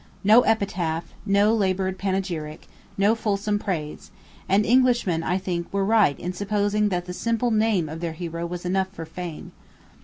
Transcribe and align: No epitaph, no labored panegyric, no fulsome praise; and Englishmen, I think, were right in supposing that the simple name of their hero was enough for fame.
No 0.23 0.41
epitaph, 0.41 1.13
no 1.27 1.53
labored 1.53 1.99
panegyric, 1.99 2.65
no 2.97 3.13
fulsome 3.13 3.59
praise; 3.59 4.09
and 4.49 4.65
Englishmen, 4.65 5.21
I 5.21 5.37
think, 5.37 5.71
were 5.71 5.85
right 5.85 6.19
in 6.19 6.33
supposing 6.33 6.89
that 6.89 7.05
the 7.05 7.13
simple 7.13 7.51
name 7.51 7.87
of 7.87 7.99
their 7.99 8.13
hero 8.13 8.47
was 8.47 8.65
enough 8.65 8.89
for 8.91 9.05
fame. 9.05 9.51